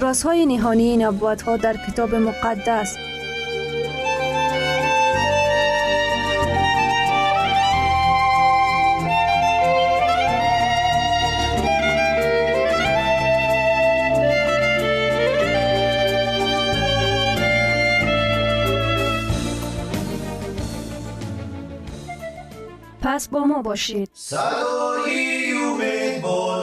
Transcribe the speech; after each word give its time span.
رازهای 0.00 0.46
نهانی 0.46 0.96
نبوت 0.96 1.42
ها 1.42 1.56
در 1.56 1.76
کتاب 1.76 2.14
مقدس. 2.14 2.96
پس 23.02 23.28
با 23.28 23.44
ما 23.44 23.62
باشید. 23.62 24.10
صدای 24.14 25.52
امید 25.52 26.22
با 26.22 26.62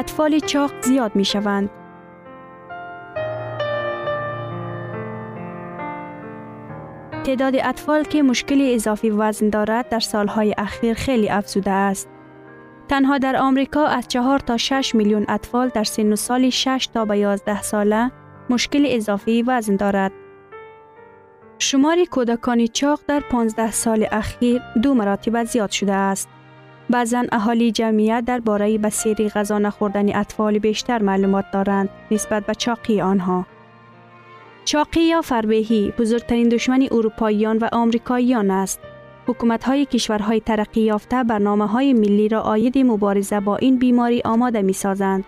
اطفال 0.00 0.38
چاق 0.38 0.70
زیاد 0.82 1.16
می 1.16 1.24
شوند. 1.24 1.70
تعداد 7.24 7.54
اطفال 7.56 8.02
که 8.02 8.22
مشکل 8.22 8.70
اضافی 8.74 9.10
وزن 9.10 9.48
دارد 9.48 9.88
در 9.88 10.00
سالهای 10.00 10.54
اخیر 10.58 10.94
خیلی 10.94 11.28
افزوده 11.28 11.70
است. 11.70 12.08
تنها 12.88 13.18
در 13.18 13.36
آمریکا 13.36 13.86
از 13.86 14.08
4 14.08 14.38
تا 14.38 14.56
6 14.56 14.94
میلیون 14.94 15.24
اطفال 15.28 15.68
در 15.68 15.84
سن 15.84 16.12
و 16.12 16.16
سال 16.16 16.50
6 16.50 16.88
تا 16.94 17.04
به 17.04 17.18
11 17.18 17.62
ساله 17.62 18.10
مشکل 18.50 18.86
اضافی 18.88 19.42
وزن 19.42 19.76
دارد. 19.76 20.12
شمار 21.58 22.04
کودکان 22.04 22.66
چاق 22.66 23.00
در 23.06 23.20
15 23.20 23.70
سال 23.70 24.06
اخیر 24.12 24.62
دو 24.82 24.94
مراتب 24.94 25.44
زیاد 25.44 25.70
شده 25.70 25.92
است. 25.92 26.28
بعضا 26.90 27.24
اهالی 27.32 27.72
جمعیت 27.72 28.24
درباره 28.26 28.78
بسیری 28.78 29.28
غذا 29.28 29.58
نخوردن 29.58 30.16
اطفال 30.16 30.58
بیشتر 30.58 31.02
معلومات 31.02 31.44
دارند 31.52 31.88
نسبت 32.10 32.46
به 32.46 32.54
چاقی 32.54 33.00
آنها. 33.00 33.46
چاقی 34.64 35.00
یا 35.00 35.22
فربهی 35.22 35.92
بزرگترین 35.98 36.48
دشمن 36.48 36.88
اروپاییان 36.92 37.58
و 37.58 37.68
آمریکاییان 37.72 38.50
است. 38.50 38.80
حکومت 39.26 39.64
های 39.64 39.86
کشورهای 39.86 40.40
ترقی 40.40 40.80
یافته 40.80 41.24
برنامه 41.24 41.66
های 41.66 41.92
ملی 41.92 42.28
را 42.28 42.40
آید 42.40 42.78
مبارزه 42.78 43.40
با 43.40 43.56
این 43.56 43.78
بیماری 43.78 44.22
آماده 44.24 44.62
می 44.62 44.72
سازند. 44.72 45.24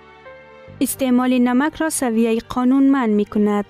استعمال 0.81 1.38
نمک 1.38 1.75
را 1.75 1.91
سویه 1.91 2.38
قانون 2.49 2.82
من 2.82 3.11
می 3.11 3.25
کند. 3.25 3.65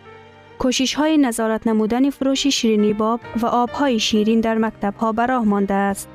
کوشش 0.59 0.95
های 0.95 1.19
نظارت 1.19 1.67
نمودن 1.67 2.11
فروش 2.11 2.47
شیرینی 2.47 2.93
باب 2.93 3.21
و 3.43 3.47
آبهای 3.47 3.99
شیرین 3.99 4.41
در 4.41 4.59
مکتب 4.59 4.95
ها 4.95 5.13
براه 5.13 5.45
مانده 5.45 5.75
است. 5.75 6.09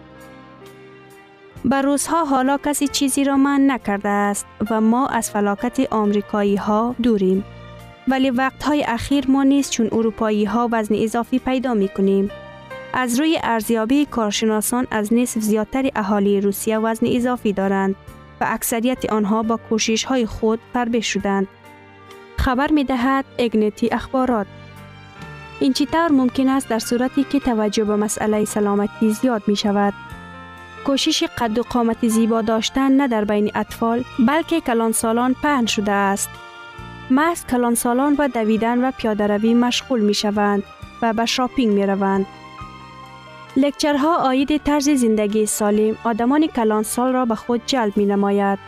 بر 1.68 1.82
روزها 1.82 2.26
حالا 2.26 2.58
کسی 2.58 2.88
چیزی 2.88 3.24
را 3.24 3.38
من 3.38 3.72
نکرده 3.72 4.10
است 4.10 4.46
و 4.70 4.82
ما 4.82 5.08
از 5.08 5.32
فلاکت 5.32 5.94
آمریکایی 5.94 6.56
ها 6.56 6.96
دوریم. 7.04 7.44
ولی 8.08 8.30
وقتهای 8.30 8.84
اخیر 8.88 9.26
ما 9.28 9.44
نیست 9.44 9.72
چون 9.72 9.90
اروپایی 9.92 10.46
ها 10.46 10.70
وزن 10.72 10.96
اضافی 10.96 11.40
پیدا 11.40 11.74
می 11.74 11.88
کنیم. 11.88 12.32
از 12.94 13.20
روی 13.20 13.40
ارزیابی 13.44 14.06
کارشناسان 14.06 14.88
از 14.92 15.14
نصف 15.14 15.42
زیادتر 15.42 15.90
اهالی 15.96 16.42
روسیه 16.42 16.78
وزن 16.78 17.08
اضافی 17.10 17.54
دارند 17.54 17.96
و 18.42 18.46
اکثریت 18.48 19.14
آنها 19.14 19.44
با 19.44 19.58
کوشش 19.70 20.04
های 20.04 20.26
خود 20.26 20.60
فربه 20.74 21.00
شدند. 21.00 21.48
خبر 22.38 22.72
می 22.72 22.84
دهد 22.84 23.26
اگنتی 23.40 23.90
اخبارات. 23.92 24.48
این 25.60 25.74
چطور 25.74 26.12
ممکن 26.12 26.48
است 26.50 26.70
در 26.70 26.80
صورتی 26.80 27.24
که 27.24 27.40
توجه 27.40 27.84
به 27.84 27.96
مسئله 27.96 28.46
سلامتی 28.46 29.12
زیاد 29.12 29.44
می 29.48 29.56
شود. 29.56 29.94
کوشش 30.88 31.24
قد 31.38 31.60
و 31.60 31.64
قامت 31.64 32.08
زیبا 32.08 32.42
داشتن 32.42 32.92
نه 32.92 33.08
در 33.08 33.26
بین 33.26 33.52
اطفال 33.56 34.04
بلکه 34.28 34.62
کلان 34.62 34.92
سالان 34.92 35.34
پهن 35.34 35.66
شده 35.66 35.92
است. 35.92 36.30
محض 37.10 37.46
کلان 37.46 37.76
سالان 37.76 38.16
و 38.20 38.28
دویدن 38.28 38.84
و 38.84 38.92
پیاده 38.92 39.28
روی 39.28 39.54
مشغول 39.54 40.00
می 40.00 40.14
شوند 40.14 40.64
و 41.02 41.14
به 41.14 41.26
شاپینگ 41.26 41.74
می 41.74 41.86
روند. 41.86 42.26
لکچرها 43.58 44.16
آید 44.16 44.58
طرز 44.58 44.90
زندگی 44.90 45.46
سالم 45.46 45.98
آدمان 46.04 46.48
کلان 46.48 46.84
سال 46.84 47.14
را 47.14 47.26
به 47.26 47.36
خود 47.36 47.62
جلب 47.66 47.98
می 47.98 48.06
نماید 48.06 48.60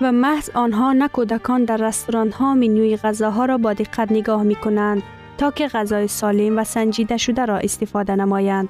و 0.00 0.12
محض 0.12 0.50
آنها 0.54 0.92
نه 0.92 1.08
کودکان 1.08 1.64
در 1.64 1.76
رستوران 1.76 2.30
ها 2.30 2.54
منوی 2.54 2.96
غذاها 2.96 3.44
را 3.44 3.58
با 3.58 3.72
دقت 3.72 4.12
نگاه 4.12 4.42
می 4.42 4.54
کنند 4.54 5.02
تا 5.38 5.50
که 5.50 5.68
غذای 5.68 6.08
سالم 6.08 6.58
و 6.58 6.64
سنجیده 6.64 7.16
شده 7.16 7.44
را 7.44 7.56
استفاده 7.56 8.16
نمایند. 8.16 8.68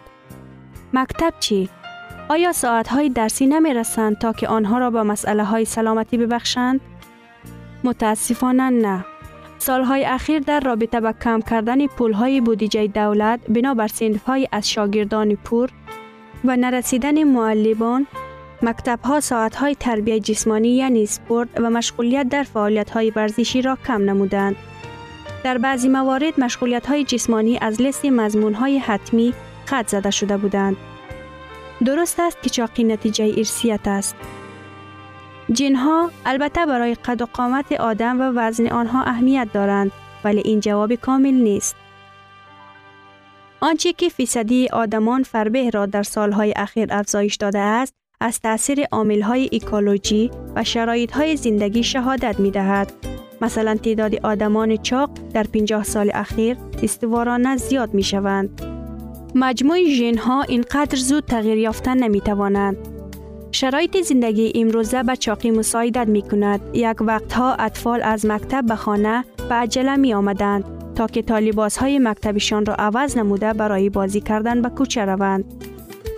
مکتب 0.93 1.35
چی؟ 1.40 1.69
آیا 2.29 2.53
ساعت 2.53 2.88
های 2.88 3.09
درسی 3.09 3.47
نمی 3.47 3.75
رسند 3.75 4.19
تا 4.19 4.32
که 4.32 4.49
آنها 4.49 4.79
را 4.79 4.91
به 4.91 5.03
مسئله 5.03 5.44
های 5.44 5.65
سلامتی 5.65 6.19
ببخشند؟ 6.19 6.81
متاسفانه 7.85 8.71
نه. 8.71 9.05
سالهای 9.59 10.05
اخیر 10.05 10.38
در 10.38 10.61
رابطه 10.61 11.00
با 11.00 11.12
کم 11.12 11.41
کردن 11.41 11.87
پولهای 11.87 12.41
بودجه 12.41 12.87
دولت 12.87 13.41
بنابر 13.49 13.88
های 14.26 14.49
از 14.53 14.71
شاگردان 14.71 15.35
پور 15.35 15.71
و 16.44 16.56
نرسیدن 16.56 17.25
معلمان 17.25 18.06
مکتب 18.62 18.99
ها 19.05 19.21
ساعت 19.21 19.56
های 19.56 19.75
تربیت 19.75 20.23
جسمانی 20.23 20.69
یعنی 20.69 21.06
سپورت 21.06 21.49
و 21.56 21.71
مشغولیت 21.71 22.29
در 22.29 22.43
فعالیت 22.43 22.91
های 22.91 23.12
ورزشی 23.17 23.62
را 23.62 23.79
کم 23.87 24.03
نمودند. 24.03 24.56
در 25.44 25.59
بعضی 25.59 25.88
موارد 25.88 26.41
مشغولیت 26.41 26.87
های 26.87 27.05
جسمانی 27.05 27.59
از 27.59 27.82
لست 27.82 28.05
مضمون 28.05 28.55
های 28.55 28.79
حتمی 28.79 29.35
خط 29.67 29.88
زده 29.88 30.11
شده 30.11 30.37
بودند. 30.37 30.76
درست 31.85 32.21
است 32.21 32.43
که 32.43 32.50
چاقی 32.50 32.85
نتیجه 32.85 33.35
ارسیت 33.37 33.88
است. 33.88 34.17
جنها 35.53 36.11
البته 36.26 36.67
برای 36.67 36.94
قد 36.94 37.23
و 37.23 37.26
قامت 37.32 37.73
آدم 37.73 38.21
و 38.21 38.32
وزن 38.37 38.67
آنها 38.67 39.03
اهمیت 39.03 39.49
دارند 39.53 39.93
ولی 40.25 40.43
این 40.44 40.61
جواب 40.61 40.94
کامل 40.94 41.35
نیست. 41.35 41.76
آنچه 43.61 43.93
که 43.93 44.09
فیصدی 44.09 44.69
آدمان 44.69 45.23
فربه 45.23 45.71
را 45.71 45.87
در 45.87 46.03
سالهای 46.03 46.53
اخیر 46.56 46.88
افزایش 46.91 47.35
داده 47.37 47.59
است 47.59 47.94
از 48.21 48.41
تاثیر 48.41 48.87
های 49.23 49.49
ایکولوژی 49.53 50.31
و 50.56 50.65
های 51.12 51.37
زندگی 51.37 51.82
شهادت 51.82 52.41
می 52.41 52.50
دهد. 52.50 52.93
مثلا 53.41 53.75
تعداد 53.75 54.15
آدمان 54.26 54.76
چاق 54.76 55.11
در 55.35 55.43
50 55.43 55.85
سال 55.85 56.11
اخیر 56.15 56.56
استوارانه 56.82 57.56
زیاد 57.56 57.94
می 57.94 58.03
شوند. 58.03 58.74
مجموع 59.36 59.84
ژن 59.84 60.19
ها 60.19 60.42
اینقدر 60.42 60.96
زود 60.96 61.25
تغییر 61.25 61.58
یافتن 61.58 61.96
نمی 61.96 62.20
توانند. 62.20 62.76
شرایط 63.52 64.00
زندگی 64.00 64.52
امروزه 64.54 65.02
به 65.02 65.16
چاقی 65.16 65.50
مساعدت 65.50 66.08
می 66.08 66.22
کند. 66.22 66.60
یک 66.72 67.00
وقتها 67.00 67.54
اطفال 67.54 68.02
از 68.02 68.26
مکتب 68.26 68.66
به 68.66 68.76
خانه 68.76 69.25
به 69.48 69.54
عجله 69.54 69.96
می 69.96 70.14
آمدند 70.14 70.64
تا 70.94 71.06
که 71.06 71.22
طالباس 71.22 71.76
های 71.76 71.98
مکتبشان 71.98 72.66
را 72.66 72.75
عوض 72.75 73.16
نموده 73.19 73.52
برای 73.52 73.90
بازی 73.90 74.20
کردن 74.20 74.62
به 74.62 74.69
کوچه 74.69 75.04
روند. 75.04 75.44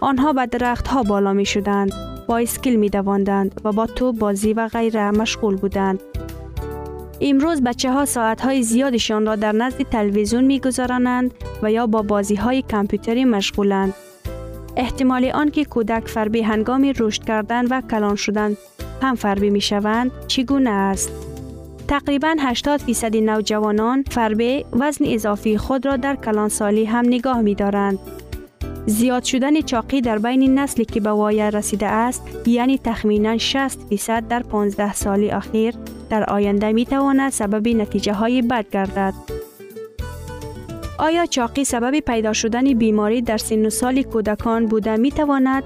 آنها 0.00 0.32
به 0.32 0.46
درخت 0.46 0.88
ها 0.88 1.02
بالا 1.02 1.32
می 1.32 1.46
شدند، 1.46 1.92
با 2.26 2.38
اسکیل 2.38 2.76
می 2.76 2.88
دواندند 2.88 3.60
و 3.64 3.72
با 3.72 3.86
تو 3.86 4.12
بازی 4.12 4.52
و 4.52 4.68
غیره 4.68 5.10
مشغول 5.10 5.56
بودند. 5.56 6.00
امروز 7.20 7.62
بچه 7.62 7.92
ها 7.92 8.04
ساعت 8.04 8.40
های 8.40 8.62
زیادشان 8.62 9.26
را 9.26 9.36
در 9.36 9.52
نزد 9.52 9.82
تلویزیون 9.82 10.44
می 10.44 10.60
گذارانند 10.60 11.34
و 11.62 11.72
یا 11.72 11.86
با 11.86 12.02
بازی 12.02 12.34
های 12.34 12.62
کامپیوتری 12.62 13.24
مشغولند. 13.24 13.94
احتمال 14.76 15.24
آن 15.24 15.50
که 15.50 15.64
کودک 15.64 16.08
فربی 16.08 16.42
هنگام 16.42 16.92
رشد 16.98 17.24
کردن 17.24 17.66
و 17.66 17.80
کلان 17.80 18.16
شدن 18.16 18.56
هم 19.02 19.14
فربی 19.14 19.50
می 19.50 19.60
شوند 19.60 20.10
چگونه 20.26 20.70
است؟ 20.70 21.10
تقریبا 21.88 22.36
80 22.38 22.80
فیصد 22.80 23.16
نوجوانان 23.16 24.04
فربه 24.10 24.64
وزن 24.72 25.04
اضافی 25.08 25.58
خود 25.58 25.86
را 25.86 25.96
در 25.96 26.16
کلان 26.16 26.48
سالی 26.48 26.84
هم 26.84 27.04
نگاه 27.06 27.40
می 27.40 27.54
دارند. 27.54 27.98
زیاد 28.86 29.22
شدن 29.24 29.60
چاقی 29.60 30.00
در 30.00 30.18
بین 30.18 30.58
نسلی 30.58 30.84
که 30.84 31.00
به 31.00 31.10
وایه 31.10 31.50
رسیده 31.50 31.86
است 31.86 32.22
یعنی 32.46 32.78
تخمینا 32.78 33.38
60 33.38 33.78
فیصد 33.88 34.28
در 34.28 34.42
15 34.42 34.92
سال 34.92 35.30
اخیر 35.30 35.74
در 36.10 36.24
آینده 36.24 36.72
می 36.72 36.86
تواند 36.86 37.32
سبب 37.32 37.68
نتیجه 37.68 38.12
های 38.12 38.42
بد 38.42 38.70
گردد. 38.70 39.14
آیا 40.98 41.26
چاقی 41.26 41.64
سبب 41.64 42.00
پیدا 42.00 42.32
شدن 42.32 42.74
بیماری 42.74 43.22
در 43.22 43.38
سن 43.38 43.66
و 43.66 43.70
سال 43.70 44.02
کودکان 44.02 44.66
بوده 44.66 44.96
می 44.96 45.10
تواند؟ 45.10 45.62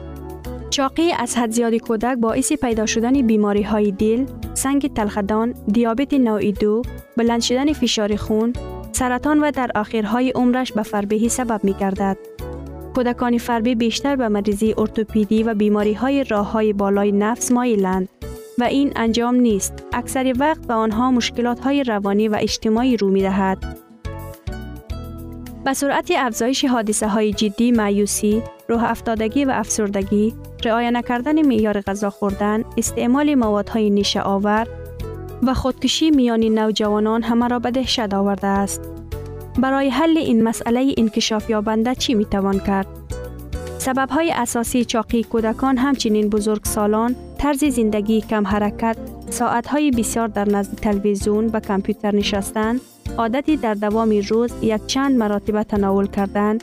چاقی 0.71 1.13
از 1.13 1.37
حد 1.37 1.51
زیاد 1.51 1.75
کودک 1.75 2.19
باعث 2.19 2.53
پیدا 2.53 2.87
شدن 2.87 3.27
بیماری 3.27 3.63
های 3.63 3.91
دل، 3.93 4.27
سنگ 4.55 4.95
تلخدان، 4.95 5.55
دیابت 5.73 6.15
نوع 6.15 6.51
دو، 6.51 6.83
بلند 7.17 7.41
شدن 7.41 7.73
فشار 7.73 8.17
خون، 8.17 8.53
سرطان 8.93 9.41
و 9.41 9.51
در 9.51 9.71
آخرهای 9.75 10.31
عمرش 10.31 10.73
به 10.73 10.83
فربهی 10.83 11.29
سبب 11.29 11.65
می 11.65 11.73
گردد. 11.73 12.17
کودکان 12.95 13.39
فربی 13.39 13.75
بیشتر 13.75 14.17
به 14.17 14.29
مریضی 14.29 14.75
ارتوپیدی 14.79 15.43
و 15.43 15.55
بیماری 15.55 15.95
های 15.95 16.25
راه 16.25 16.53
های 16.53 16.73
بالای 16.73 17.13
نفس 17.13 17.53
مایلند 17.53 18.09
و 18.61 18.63
این 18.63 18.93
انجام 18.97 19.35
نیست. 19.35 19.85
اکثر 19.93 20.33
وقت 20.39 20.67
به 20.67 20.75
آنها 20.75 21.11
مشکلات 21.11 21.61
های 21.61 21.85
روانی 21.85 22.29
و 22.29 22.37
اجتماعی 22.41 22.97
رو 22.97 23.11
می 23.11 23.23
دهد. 23.23 23.77
به 25.65 25.73
سرعت 25.73 26.13
افزایش 26.17 26.65
حادثه 26.65 27.09
های 27.09 27.33
جدی 27.33 27.73
معیوسی، 27.73 28.43
روح 28.69 28.85
افتادگی 28.85 29.45
و 29.45 29.51
افسردگی، 29.51 30.35
رعایت 30.65 30.93
نکردن 30.93 31.47
معیار 31.47 31.81
غذا 31.81 32.11
خوردن، 32.11 32.65
استعمال 32.77 33.35
موادهای 33.35 33.91
نیشه 33.91 34.21
آور 34.21 34.67
و 35.43 35.55
خودکشی 35.55 36.11
میان 36.11 36.41
نوجوانان 36.41 37.23
همه 37.23 37.49
را 37.49 37.59
به 37.59 37.71
دهشت 37.71 38.15
آورده 38.15 38.47
است. 38.47 38.81
برای 39.59 39.89
حل 39.89 40.19
این 40.19 40.43
مسئله 40.43 40.95
انکشاف 40.99 41.51
یابنده 41.51 41.95
چی 41.95 42.15
می 42.15 42.25
توان 42.25 42.59
کرد؟ 42.59 42.87
سبب 43.79 44.09
های 44.11 44.33
اساسی 44.33 44.85
چاقی 44.85 45.25
کودکان 45.25 45.79
همچنین 45.79 46.29
بزرگ 46.29 46.65
سالان، 46.65 47.17
طرز 47.41 47.65
زندگی 47.65 48.21
کم 48.21 48.47
حرکت، 48.47 48.97
ساعت 49.31 49.67
های 49.67 49.91
بسیار 49.91 50.29
در 50.29 50.49
نزد 50.49 50.75
تلویزیون 50.75 51.47
و 51.47 51.61
کامپیوتر 51.61 52.15
نشستن، 52.15 52.81
عادتی 53.19 53.57
در 53.57 53.75
دوام 53.75 54.21
روز 54.29 54.53
یک 54.63 54.87
چند 54.87 55.17
مراتب 55.17 55.63
تناول 55.63 56.07
کردن، 56.07 56.59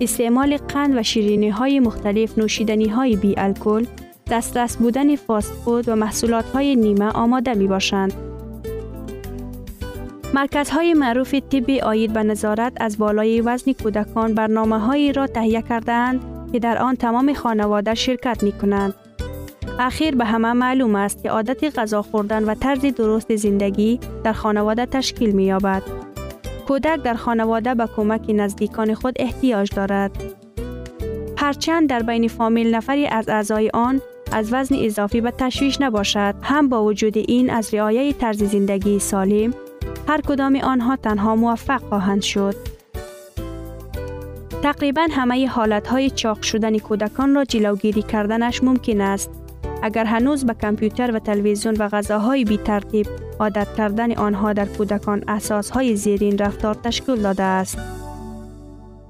استعمال 0.00 0.56
قند 0.56 0.96
و 0.96 1.02
شیرینی 1.02 1.48
های 1.48 1.80
مختلف 1.80 2.38
نوشیدنی 2.38 2.88
های 2.88 3.16
بی 3.16 3.34
الکل، 3.36 3.84
دسترس 4.30 4.76
بودن 4.76 5.16
فاست 5.16 5.52
فود 5.52 5.88
و 5.88 5.96
محصولات 5.96 6.44
های 6.44 6.76
نیمه 6.76 7.04
آماده 7.04 7.54
می 7.54 7.66
باشند. 7.66 8.12
مرکزهای 10.34 10.94
معروف 10.94 11.34
طبی 11.34 11.80
آید 11.80 12.12
به 12.12 12.22
نظارت 12.22 12.72
از 12.80 12.98
بالای 12.98 13.40
وزن 13.40 13.72
کودکان 13.72 14.34
برنامه 14.34 14.78
هایی 14.78 15.12
را 15.12 15.26
تهیه 15.26 15.62
کردند 15.62 16.20
که 16.52 16.58
در 16.58 16.78
آن 16.78 16.96
تمام 16.96 17.32
خانواده 17.32 17.94
شرکت 17.94 18.42
می 18.42 18.52
کنند. 18.52 18.94
اخیر 19.78 20.14
به 20.14 20.24
همه 20.24 20.52
معلوم 20.52 20.94
است 20.94 21.22
که 21.22 21.30
عادت 21.30 21.78
غذا 21.78 22.02
خوردن 22.02 22.44
و 22.44 22.54
طرز 22.54 22.80
درست 22.80 23.36
زندگی 23.36 24.00
در 24.24 24.32
خانواده 24.32 24.86
تشکیل 24.86 25.30
می 25.30 25.44
یابد. 25.44 25.82
کودک 26.68 27.02
در 27.02 27.14
خانواده 27.14 27.74
به 27.74 27.88
کمک 27.96 28.22
نزدیکان 28.28 28.94
خود 28.94 29.14
احتیاج 29.18 29.74
دارد. 29.74 30.10
هرچند 31.36 31.88
در 31.88 32.02
بین 32.02 32.28
فامیل 32.28 32.74
نفری 32.74 33.06
از 33.06 33.28
اعضای 33.28 33.70
آن 33.74 34.00
از 34.32 34.52
وزن 34.52 34.74
اضافی 34.78 35.20
به 35.20 35.30
تشویش 35.30 35.80
نباشد 35.80 36.34
هم 36.42 36.68
با 36.68 36.84
وجود 36.84 37.18
این 37.18 37.50
از 37.50 37.74
رعایت 37.74 38.18
طرز 38.18 38.42
زندگی 38.42 38.98
سالم 38.98 39.54
هر 40.08 40.20
کدام 40.20 40.56
آنها 40.56 40.96
تنها 40.96 41.36
موفق 41.36 41.82
خواهند 41.88 42.22
شد. 42.22 42.54
تقریبا 44.62 45.06
همه 45.10 45.46
حالت 45.46 45.86
های 45.86 46.10
چاق 46.10 46.42
شدن 46.42 46.78
کودکان 46.78 47.34
را 47.34 47.44
جلوگیری 47.44 48.02
کردنش 48.02 48.64
ممکن 48.64 49.00
است. 49.00 49.41
اگر 49.82 50.04
هنوز 50.04 50.46
به 50.46 50.54
کامپیوتر 50.54 51.10
و 51.16 51.18
تلویزیون 51.18 51.76
و 51.78 51.88
غذاهای 51.88 52.44
بی 52.44 52.56
ترتیب 52.56 53.06
عادت 53.40 53.74
کردن 53.76 54.12
آنها 54.12 54.52
در 54.52 54.66
کودکان 54.66 55.24
اساس 55.28 55.70
های 55.70 55.96
زیرین 55.96 56.38
رفتار 56.38 56.74
تشکیل 56.74 57.22
داده 57.22 57.42
است. 57.42 57.78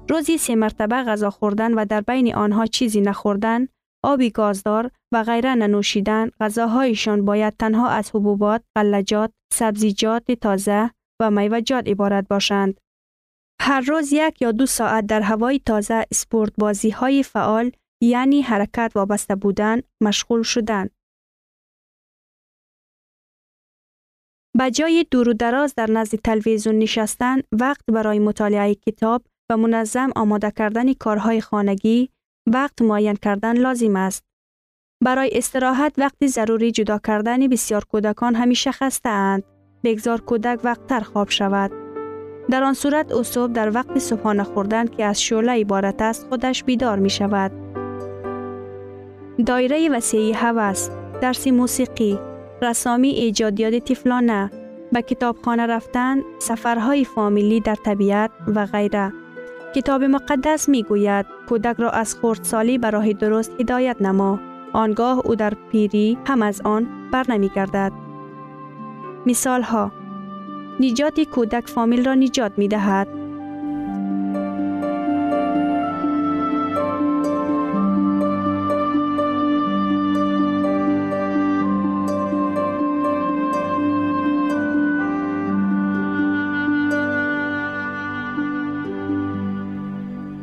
روزی 0.09 0.37
سه 0.37 0.55
مرتبه 0.55 0.95
غذا 0.95 1.29
خوردن 1.29 1.73
و 1.73 1.85
در 1.85 2.01
بین 2.01 2.35
آنها 2.35 2.65
چیزی 2.65 3.01
نخوردن 3.01 3.67
آبی 4.03 4.29
گازدار 4.29 4.91
و 5.13 5.23
غیره 5.23 5.55
ننوشیدن 5.55 6.29
غذاهایشان 6.39 7.25
باید 7.25 7.53
تنها 7.59 7.89
از 7.89 8.09
حبوبات، 8.09 8.63
غلجات، 8.75 9.31
سبزیجات 9.53 10.31
تازه 10.31 10.89
و 11.21 11.31
میوجات 11.31 11.87
عبارت 11.87 12.27
باشند. 12.27 12.77
هر 13.61 13.81
روز 13.81 14.13
یک 14.13 14.41
یا 14.41 14.51
دو 14.51 14.65
ساعت 14.65 15.05
در 15.05 15.21
هوای 15.21 15.61
تازه 15.65 16.05
اسپورت 16.11 16.51
بازی 16.57 16.89
های 16.89 17.23
فعال 17.23 17.71
یعنی 18.03 18.41
حرکت 18.41 18.91
وابسته 18.95 19.35
بودن 19.35 19.81
مشغول 20.01 20.43
شدن. 20.43 20.89
به 24.57 24.71
جای 24.71 25.05
دور 25.11 25.29
و 25.29 25.33
دراز 25.33 25.75
در 25.75 25.91
نزد 25.91 26.15
تلویزیون 26.15 26.79
نشستن 26.79 27.37
وقت 27.51 27.85
برای 27.87 28.19
مطالعه 28.19 28.75
کتاب 28.75 29.23
و 29.51 29.57
منظم 29.57 30.09
آماده 30.15 30.51
کردن 30.51 30.93
کارهای 30.93 31.41
خانگی 31.41 32.09
وقت 32.53 32.81
معین 32.81 33.15
کردن 33.15 33.57
لازم 33.57 33.95
است. 33.95 34.23
برای 35.03 35.29
استراحت 35.33 35.93
وقتی 35.97 36.27
ضروری 36.27 36.71
جدا 36.71 36.99
کردن 36.99 37.47
بسیار 37.47 37.85
کودکان 37.85 38.35
همیشه 38.35 38.71
خسته 38.71 39.09
اند. 39.09 39.43
بگذار 39.83 40.21
کودک 40.21 40.59
وقتتر 40.63 40.99
خواب 40.99 41.29
شود. 41.29 41.71
در 42.49 42.63
آن 42.63 42.73
صورت 42.73 43.11
او 43.11 43.47
در 43.47 43.75
وقت 43.75 43.99
صبحانه 43.99 44.43
خوردن 44.43 44.87
که 44.87 45.05
از 45.05 45.21
شعله 45.21 45.51
عبارت 45.51 46.01
است 46.01 46.27
خودش 46.27 46.63
بیدار 46.63 46.99
می 46.99 47.09
شود. 47.09 47.82
دایره 49.45 49.89
وسیعی 49.89 50.33
هوس، 50.33 50.89
درس 51.21 51.47
موسیقی، 51.47 52.19
رسامی 52.61 53.09
ایجادیات 53.09 53.73
تفلانه، 53.73 54.51
به 54.91 55.01
کتابخانه 55.01 55.65
رفتن، 55.65 56.21
سفرهای 56.39 57.05
فامیلی 57.05 57.59
در 57.59 57.75
طبیعت 57.75 58.31
و 58.55 58.65
غیره. 58.65 59.13
کتاب 59.75 60.03
مقدس 60.03 60.69
می 60.69 60.83
گوید 60.83 61.25
کودک 61.49 61.75
را 61.79 61.89
از 61.89 62.15
خردسالی 62.15 62.77
به 62.77 62.89
راه 62.89 63.13
درست 63.13 63.51
هدایت 63.59 64.01
نما. 64.01 64.39
آنگاه 64.73 65.21
او 65.25 65.35
در 65.35 65.53
پیری 65.71 66.17
هم 66.25 66.41
از 66.41 66.61
آن 66.61 66.87
بر 67.11 67.25
نمی 67.29 67.49
گردد. 67.55 67.91
مثال 69.25 69.61
ها 69.61 69.91
نجات 70.79 71.19
کودک 71.19 71.67
فامیل 71.67 72.05
را 72.05 72.13
نجات 72.13 72.51
می 72.57 72.67
دهد. 72.67 73.22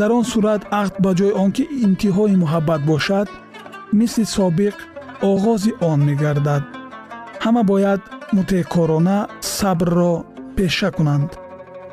Дар 0.00 0.10
он 0.18 0.24
сурат 0.32 0.62
ақд 0.80 0.94
ба 1.04 1.10
ҷои 1.18 1.32
он 1.42 1.50
ки 1.56 1.64
интиҳои 1.86 2.40
муҳаббат 2.42 2.80
бошад 2.90 3.28
мисли 3.98 4.24
собиқ 4.36 4.76
оғози 5.30 5.72
он 5.90 5.98
мегардад. 6.08 6.62
Ҳама 7.44 7.62
бояд 7.70 8.00
мутеъкорона 8.36 9.18
сабрро 9.56 10.14
пеша 10.56 10.90
кунанд. 10.96 11.30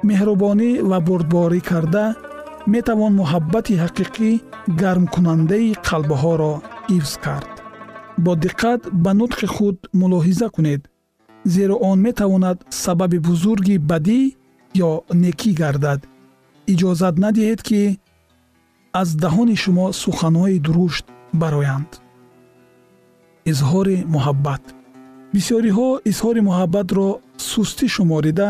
Меҳрубонӣ 0.07 0.69
ва 0.89 0.97
бурдборӣ 1.07 1.59
карда 1.69 2.05
метавон 2.73 3.13
муҳаббати 3.21 3.73
ҳақиқӣ 3.83 4.29
гармкунандаи 4.81 5.69
қалбҳоро 5.87 6.53
ҳифз 6.91 7.13
кард. 7.25 7.51
Бо 8.23 8.31
диққат 8.45 8.81
ба 9.03 9.11
нутқи 9.21 9.47
худ 9.55 9.77
мулоҳиза 9.99 10.47
кунед 10.55 10.81
зеро 11.53 11.75
он 11.89 11.97
метавонад 12.07 12.57
сабаби 12.83 13.19
бузурги 13.27 13.75
бадӣ 13.89 14.19
ё 14.89 14.91
некӣ 15.23 15.51
гардад 15.61 16.01
иҷозат 16.73 17.15
надиҳед 17.25 17.61
ки 17.67 17.81
аз 19.01 19.09
даҳони 19.23 19.55
шумо 19.63 19.85
суханҳои 20.03 20.57
дурушт 20.65 21.05
бароянд. 21.41 21.89
Изҳори 23.51 23.97
муҳаббат. 24.15 24.63
Бисёриҳо 25.35 25.89
изҳори 26.11 26.41
муҳаббатро 26.49 27.07
сустӣ 27.51 27.85
шуморида 27.95 28.49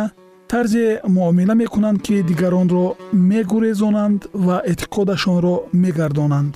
тарзе 0.51 0.87
муомила 1.15 1.55
мекунанд 1.63 1.99
ки 2.05 2.15
дигаронро 2.29 2.85
мегурезонанд 3.31 4.21
ва 4.45 4.57
эътиқодашонро 4.71 5.55
мегардонанд. 5.83 6.53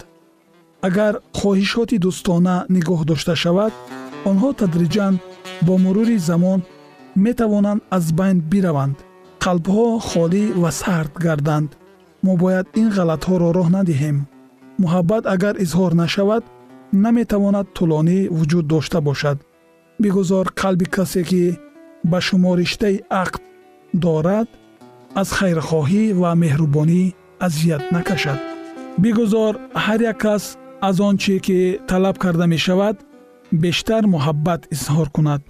Агар 0.87 1.13
хоҳишоти 1.39 1.97
дӯстона 2.05 2.55
нигоҳ 2.75 3.01
дошта 3.11 3.33
шавад 3.43 3.73
онҳо 4.29 4.49
тадриҷан 4.61 5.13
бо 5.65 5.73
мурури 5.83 6.17
замон 6.29 6.59
метавонанд 7.25 7.81
аз 7.97 8.05
байн 8.19 8.37
бираванд 8.51 8.97
қалбҳо 9.43 9.87
холӣ 10.09 10.45
ва 10.61 10.71
сард 10.81 11.13
гарданд. 11.25 11.69
Мо 12.25 12.33
бояд 12.41 12.67
ин 12.81 12.87
ғалатҳоро 12.97 13.49
роҳ 13.57 13.67
надиҳем. 13.77 14.17
Муҳаббат 14.81 15.23
агар 15.35 15.55
изҳор 15.65 15.91
нашавад 16.03 16.43
наметавонад 17.03 17.67
тӯлонӣ 17.77 18.19
вуҷуд 18.37 18.65
дошта 18.73 18.99
бошад. 19.09 19.37
Бигузор 20.01 20.45
қалби 20.61 20.85
касе 20.95 21.21
ки 21.29 21.43
ба 22.11 22.19
шумо 22.27 22.51
риштаи 22.59 22.97
ақд 23.23 23.41
дорад 24.03 24.49
аз 25.21 25.29
хайрхоҳӣ 25.37 26.03
ва 26.21 26.31
меҳрубонӣ 26.43 27.01
азият 27.45 27.83
накашад. 27.95 28.39
Бигузор 29.03 29.53
ҳар 29.85 29.99
як 30.11 30.17
кас 30.23 30.43
аз 30.87 30.95
он 31.07 31.15
чие 31.21 31.39
ки 31.45 31.59
талаб 31.89 32.15
карда 32.23 32.45
мешавад 32.53 32.97
бештар 33.63 34.03
муҳаббат 34.13 34.61
изҳор 34.75 35.07
кунад 35.15 35.41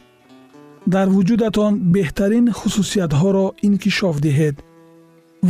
дар 0.88 1.08
вуҷудатон 1.16 1.74
беҳтарин 1.96 2.46
хусусиятҳоро 2.60 3.46
инкишоф 3.68 4.18
диҳед 4.26 4.56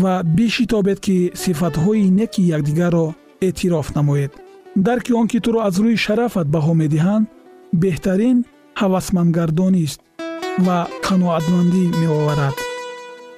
ва 0.01 0.13
бишитобед 0.37 0.99
ки 1.05 1.17
сифатҳои 1.43 2.11
неки 2.19 2.41
якдигарро 2.57 3.07
эътироф 3.47 3.87
намоед. 3.95 4.31
Дарки 4.75 5.11
он 5.13 5.27
ки 5.27 5.39
туро 5.39 5.59
аз 5.67 5.75
рӯи 5.83 5.97
шарафат 6.05 6.47
баҳо 6.55 6.73
медиҳанд 6.81 7.25
беҳтарин 7.83 8.37
ҳавасмандгардонист 8.81 9.99
ва 10.65 10.77
қаноатмандӣ 11.07 11.83
меоварад. 12.01 12.55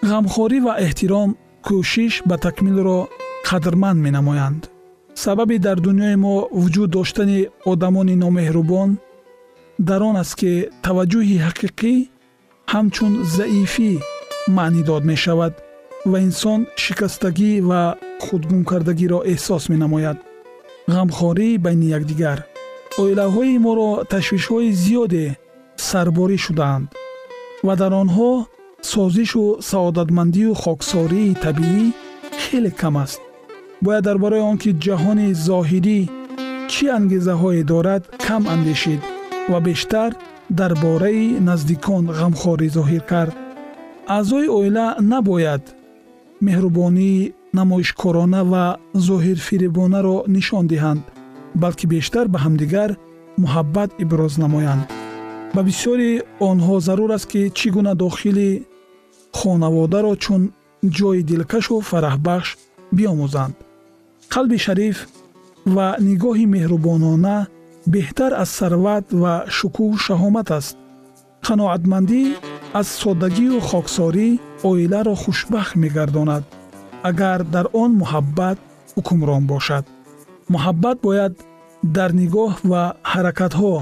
Ғамхорӣ 0.10 0.60
ва 0.66 0.74
эҳтиром 0.86 1.30
кӯшиш 1.68 2.14
ба 2.30 2.36
такмилро 2.46 3.00
қадрманд 3.48 4.00
менамоянд. 4.06 4.62
Сабаби 5.24 5.58
дар 5.66 5.78
дуньёи 5.86 6.16
мо 6.26 6.36
вуҷуд 6.62 6.90
доштани 6.98 7.40
одамони 7.72 8.16
номеҳрубон 8.24 8.90
дар 9.80 10.02
он 10.04 10.16
аст 10.18 10.36
ки 10.40 10.52
таваҷҷӯҳи 10.86 11.38
ҳақиқӣ 11.46 11.94
ҳамчун 12.74 13.14
заифӣ 13.36 13.92
маънӣ 14.56 14.82
дод 14.90 15.04
мешавад 15.12 15.54
ва 16.12 16.18
инсон 16.28 16.60
шикастагӣ 16.84 17.52
ва 17.70 17.82
худгумкардагиро 18.26 19.20
эҳсос 19.34 19.64
менамояд. 19.74 20.18
ғамхорӣ 20.94 21.50
байни 21.66 21.88
якдигар. 21.98 22.40
оилаҳои 23.02 23.56
моро 23.66 23.92
ташвишҳои 24.12 24.70
зиёде 24.84 25.26
сарборӣ 25.88 26.38
шудаанд 26.46 26.86
ва 27.66 27.74
дар 27.82 27.92
онҳо 28.04 28.32
созишу 28.94 29.44
саодатмандию 29.70 30.52
хоксории 30.64 31.38
табиӣ 31.44 31.84
хеле 32.44 32.72
кам 32.82 32.96
аст. 33.04 33.22
бояд 33.84 34.04
дар 34.08 34.18
бораи 34.24 34.44
он 34.52 34.58
ки 34.64 34.70
ҷаҳони 34.86 35.28
зоҳирӣ 35.48 36.00
чӣ 36.72 36.86
ангезаҳое 36.98 37.64
дорад 37.72 38.04
кам 38.26 38.44
андешид 38.56 39.02
ва 39.50 39.60
бештар 39.60 40.16
дар 40.50 40.74
бораи 40.82 41.40
наздикон 41.40 42.06
ғамхорӣ 42.20 42.68
зоҳир 42.78 43.04
кард. 43.12 43.34
аъзои 44.08 44.48
оила 44.58 44.88
набояд 45.14 45.64
меҳрубонӣ 46.46 47.12
намоишкорона 47.58 48.42
ва 48.52 48.66
зоҳирфиребонаро 49.08 50.18
нишон 50.36 50.66
диҳанд 50.72 51.04
балки 51.62 51.86
бештар 51.94 52.26
ба 52.34 52.38
ҳамдигар 52.46 52.90
муҳаббат 53.44 53.90
иброз 54.04 54.34
намоянд. 54.44 54.84
ба 55.56 55.62
бисёри 55.70 56.12
онҳо 56.50 56.76
зарур 56.88 57.12
аст 57.18 57.28
ки 57.32 57.42
чӣ 57.58 57.68
гуна 57.76 57.94
дохили 58.04 58.52
хонаводаро 59.40 60.14
чун 60.24 60.42
ҷойи 60.98 61.24
дилкашу 61.30 61.76
фараҳбахш 61.90 62.50
биомӯзанд. 62.98 63.56
қалби 64.34 64.58
шариф 64.66 64.98
ва 65.76 65.88
нигоҳи 66.08 66.46
меҳрубонона 66.56 67.38
беҳтар 67.92 68.32
аз 68.44 68.50
сарват 68.60 69.06
ва 69.22 69.34
шукӯҳ 69.58 69.92
шаҳомат 70.06 70.50
аст. 70.60 70.76
Қаноатмандӣ 71.46 72.22
аз 72.80 72.88
соддагию 73.02 73.58
хоксорӣ 73.70 74.28
оиларо 74.70 75.16
хушбахт 75.24 75.74
мегардонад 75.84 76.44
агар 77.10 77.40
дар 77.56 77.66
он 77.84 77.92
муҳаббат 78.02 78.58
ҳукмрон 78.96 79.44
бошад. 79.54 79.84
Муҳаббат 80.54 80.98
бояд 81.08 81.34
дар 81.96 82.10
нигоҳ 82.22 82.54
ва 82.72 82.84
ҳаракатҳо 83.12 83.74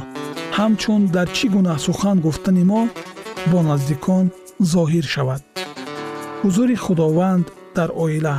ҳамчун 0.58 1.02
дар 1.16 1.28
чӣ 1.36 1.46
гуна 1.56 1.76
сухан 1.86 2.18
гуфтани 2.26 2.64
мо 2.72 2.82
бо 3.52 3.60
наздикон 3.70 4.26
зоҳир 4.74 5.06
шавад. 5.14 5.42
Ҳузури 6.42 6.76
худованд 6.86 7.46
дар 7.78 7.90
оила. 8.06 8.38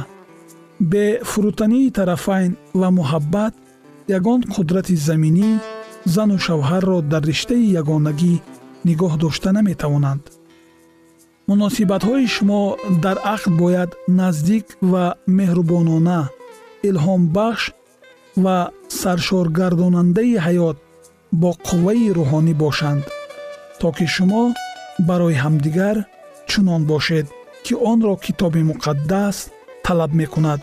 Бе 0.93 1.05
фурӯтании 1.31 1.95
тарафайн 1.99 2.53
ва 2.81 2.89
муҳаббат 2.99 3.55
ягон 4.09 4.41
қудрати 4.55 4.97
заминӣ 4.97 5.51
зану 6.15 6.37
шавҳарро 6.47 6.99
дар 7.13 7.23
риштаи 7.31 7.73
ягонагӣ 7.81 8.35
нигоҳ 8.89 9.13
дошта 9.25 9.51
наметавонанд. 9.57 10.23
Муносибатҳои 11.49 12.27
шумо 12.35 12.63
дар 13.05 13.17
ақд 13.35 13.53
бояд 13.63 13.91
наздик 14.21 14.67
ва 14.93 15.05
меҳрубонона 15.39 16.21
илҳомбахш 16.89 17.65
ва 18.45 18.59
саршоргардонандаи 19.01 20.35
ҳаёт 20.47 20.77
бо 21.41 21.51
қувваи 21.67 22.13
рӯҳонӣ 22.19 22.55
бошанд 22.65 23.05
то 23.81 23.89
ки 23.97 24.07
шумо 24.15 24.43
барои 25.09 25.41
ҳамдигар 25.45 25.97
чунон 26.51 26.83
бошед 26.93 27.27
ки 27.65 27.75
онро 27.91 28.15
китоби 28.25 28.63
муқаддас 28.71 29.37
талаб 29.85 30.13
мекунад. 30.21 30.61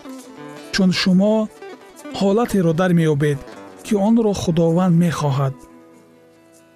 Чун 0.73 0.91
шумо 1.01 1.33
ҳолатеро 2.17 2.71
дар 2.81 2.91
меёбед 2.99 3.39
ки 3.85 3.93
онро 4.07 4.33
худованд 4.33 4.95
мехоҳад. 5.05 5.53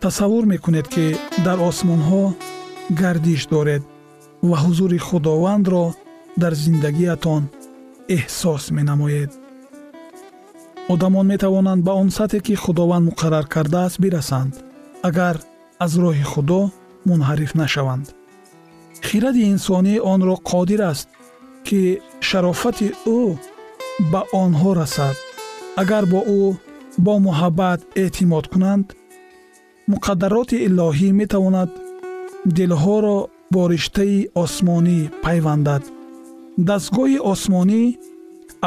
Тасаввур 0.02 0.46
мекунед 0.54 0.88
ки 0.94 1.06
дар 1.46 1.58
осмонҳо 1.70 2.24
гардиш 3.02 3.42
доред 3.54 3.84
ва 4.50 4.58
ҳузури 4.64 5.00
худовандро 5.08 5.86
дар 6.42 6.54
зиндагиятон 6.64 7.44
эҳсос 8.18 8.64
менамоед. 8.78 9.32
Одамон 10.94 11.26
метавонанд 11.34 11.82
ба 11.88 11.94
он 12.02 12.10
сатҳе 12.18 12.40
ки 12.48 12.54
худованд 12.64 13.08
муқаррар 13.10 13.46
кардааст 13.54 13.98
бирасанд 14.04 14.54
агар 15.10 15.36
аз 15.86 15.92
роҳи 16.04 16.26
худо 16.32 16.62
мунҳариф 17.10 17.52
нашаванд. 17.62 18.06
Хиради 19.08 19.44
инсонӣ 19.54 19.96
онро 20.14 20.36
қодир 20.52 20.82
аст 20.92 21.08
ки 21.68 21.82
шарофати 22.28 22.90
ӯ 23.18 23.20
ба 24.12 24.22
онҳо 24.44 24.72
расад. 24.82 25.16
Агар 25.82 26.04
бо 26.12 26.20
ӯ 26.40 26.44
бо 27.06 27.14
муҳаббат 27.28 27.80
эътимод 28.02 28.46
кунанд 28.52 28.86
муқаддароти 29.92 30.58
илоҳӣ 30.68 31.10
метавонад 31.22 31.70
дилҳоро 32.56 33.18
бо 33.54 33.62
риштаи 33.74 34.20
осмонӣ 34.44 35.00
пайвандад. 35.24 35.84
Дастгоҳи 36.68 37.18
осмонӣ 37.32 37.84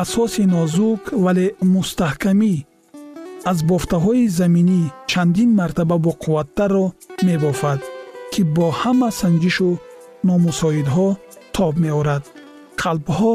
асоси 0.02 0.44
нозук 0.54 1.02
вале 1.24 1.46
мустаҳкамӣ 1.74 2.54
аз 3.50 3.58
бофтаҳои 3.70 4.24
заминӣ 4.38 4.80
чандин 5.10 5.50
мартаба 5.60 5.96
боқувваттарро 6.06 6.86
мебофад 7.26 7.80
ки 8.32 8.40
бо 8.56 8.66
ҳама 8.80 9.08
санҷишу 9.20 9.70
номусоидҳо 10.28 11.08
тоб 11.54 11.74
меорад. 11.84 12.24
Қалбҳо 12.82 13.34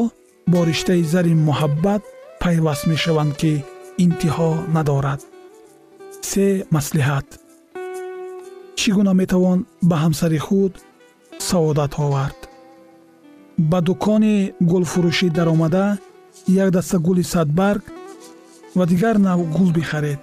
бо 0.51 0.59
риштаи 0.69 1.03
зари 1.13 1.33
муҳаббат 1.47 2.01
пайваст 2.41 2.83
мешаванд 2.91 3.33
ки 3.41 3.53
интиҳо 4.05 4.51
надорад. 4.75 5.21
Се 6.29 6.47
маслиҳат. 6.75 7.27
Чӣ 8.79 8.89
гуна 8.95 9.13
метавон 9.21 9.59
ба 9.89 9.95
ҳамсари 10.03 10.39
худ 10.45 10.73
саодат 11.47 11.93
овард? 12.05 12.39
Ба 13.69 13.79
дукони 13.87 14.35
гулфурӯшӣ 14.71 15.27
даромада 15.37 15.85
як 16.63 16.69
даста 16.75 16.97
гули 17.05 17.23
садбарг 17.33 17.83
ва 18.77 18.85
дигар 18.91 19.15
нав 19.27 19.39
гул 19.55 19.69
бихаред. 19.77 20.19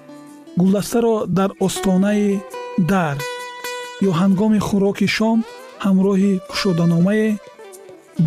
Гулдастаро 0.61 1.14
дар 1.38 1.50
остонаи 1.66 2.29
дар 2.92 3.16
ё 4.09 4.11
ҳангоми 4.20 4.61
хӯроки 4.66 5.07
шом 5.16 5.38
ҳамроҳи 5.85 6.33
кушоданомае 6.50 7.29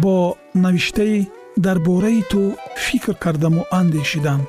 бо 0.03 0.15
навиштаи 0.63 1.17
дар 1.57 1.79
бораи 1.79 2.21
ту 2.31 2.55
фикр 2.75 3.13
кардаму 3.23 3.65
андешидам 3.71 4.41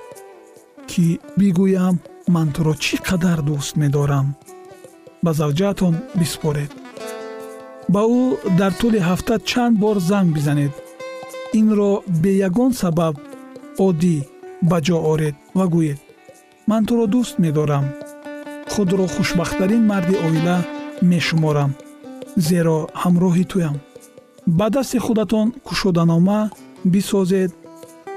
ки 0.88 1.20
бигӯям 1.38 1.96
ман 2.34 2.48
туро 2.54 2.74
чӣ 2.84 2.96
қадар 3.08 3.38
дӯст 3.48 3.74
медорам. 3.82 4.26
Ба 5.24 5.30
завҷаатон 5.40 5.94
биспоред 6.20 6.70
ба 7.92 8.02
ӯ 8.20 8.22
дар 8.58 8.72
тӯли 8.80 9.00
ҳафта 9.08 9.34
чанд 9.50 9.74
бор 9.82 9.96
занг 10.10 10.28
бизанед. 10.36 10.72
Инро 11.60 11.92
бе 12.22 12.32
ягон 12.48 12.72
сабаб 12.80 13.14
оддӣ 13.86 14.16
ба 14.70 14.78
ҷо 14.86 14.96
оред 15.12 15.36
ва 15.58 15.66
гӯед 15.74 15.98
ман 16.70 16.82
туро 16.88 17.04
дӯст 17.14 17.34
медорам. 17.44 17.86
Худро 18.72 19.06
хушбахттарин 19.14 19.82
марди 19.90 20.16
оила 20.26 20.56
мешуморам 21.10 21.70
зеро 22.48 22.78
ҳамроҳи 23.02 23.44
туям. 23.52 23.76
Ба 24.58 24.66
дасти 24.74 24.98
худатон 25.06 25.46
кушоданома 25.66 26.40
бисозед 26.93 27.51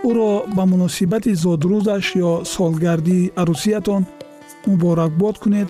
ӯро 0.09 0.33
ба 0.57 0.65
муносибати 0.73 1.33
зодрӯзаш 1.45 2.07
ё 2.29 2.33
солгардии 2.55 3.31
арӯсиятон 3.41 4.03
муборакбод 4.67 5.37
кунед 5.43 5.69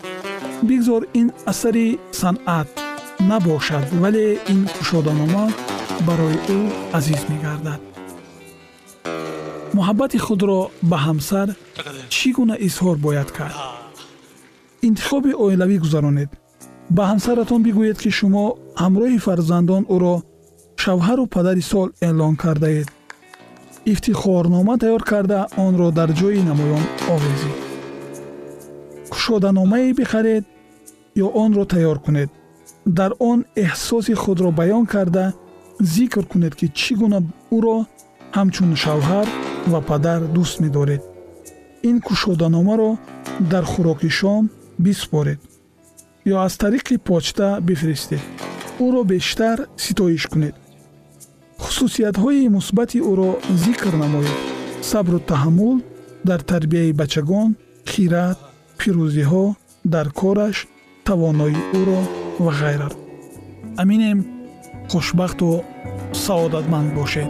бигзор 0.68 1.02
ин 1.20 1.28
асари 1.50 1.88
санъат 2.20 2.68
набошад 3.30 3.86
вале 4.02 4.26
ин 4.52 4.60
кушоданома 4.76 5.44
барои 6.06 6.38
ӯ 6.56 6.58
азиз 6.98 7.22
мегардад 7.30 7.80
муҳаббати 9.76 10.18
худро 10.26 10.58
ба 10.90 10.98
ҳамсар 11.06 11.48
чӣ 12.14 12.28
гуна 12.36 12.56
изҳор 12.66 12.96
бояд 13.06 13.30
кард 13.38 13.56
интихоби 14.88 15.32
оилавӣ 15.44 15.76
гузаронед 15.84 16.30
ба 16.96 17.02
ҳамсаратон 17.10 17.60
бигӯед 17.66 17.98
ки 18.02 18.10
шумо 18.18 18.44
ҳамроҳи 18.82 19.18
фарзандон 19.26 19.82
ӯро 19.94 20.14
шавҳару 20.84 21.24
падари 21.34 21.62
сол 21.72 21.88
эълон 22.08 22.34
кардаед 22.44 22.88
ифтихорнома 23.92 24.74
тайёр 24.82 25.02
карда 25.12 25.38
онро 25.66 25.88
дар 25.98 26.10
ҷои 26.20 26.40
намоён 26.50 26.84
овезед 27.14 27.56
кушоданомае 29.12 29.92
бихаред 30.00 30.44
ё 31.24 31.26
онро 31.44 31.64
тайёр 31.72 31.98
кунед 32.04 32.30
дар 32.98 33.10
он 33.30 33.38
эҳсоси 33.64 34.14
худро 34.22 34.50
баён 34.60 34.84
карда 34.94 35.24
зикр 35.94 36.24
кунед 36.32 36.54
ки 36.60 36.66
чӣ 36.78 36.92
гуна 37.00 37.20
ӯро 37.56 37.78
ҳамчун 38.36 38.70
шавҳар 38.82 39.26
ва 39.72 39.80
падар 39.88 40.20
дӯст 40.34 40.56
медоред 40.64 41.02
ин 41.88 41.96
кушоданомаро 42.06 42.90
дар 43.52 43.64
хӯроки 43.72 44.10
шом 44.18 44.42
биспоред 44.84 45.40
ё 46.32 46.36
аз 46.46 46.54
тариқи 46.62 46.94
почта 47.08 47.46
бифиристед 47.68 48.22
ӯро 48.86 49.02
бештар 49.12 49.58
ситоиш 49.84 50.24
кунед 50.32 50.54
Хусусиятҳои 51.63 52.49
мусбати 52.57 52.99
ӯро 53.11 53.29
зикр 53.63 53.93
намоед 54.03 54.37
сабру 54.91 55.19
таҳаммул 55.31 55.77
дар 56.29 56.39
тарбияи 56.51 56.97
бачагон 57.01 57.49
хират 57.91 58.37
пирӯзиҳо 58.79 59.45
дар 59.93 60.07
кораш 60.19 60.57
тавонои 61.07 61.57
ӯро 61.79 62.01
ва 62.43 62.51
ғайра 62.59 62.89
аминем 63.81 64.19
хушбахту 64.91 65.47
саодатманд 66.25 66.89
бошед 66.99 67.29